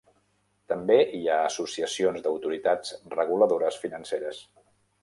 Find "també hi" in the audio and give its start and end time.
0.71-1.21